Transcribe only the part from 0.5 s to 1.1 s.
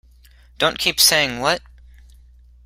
Don't keep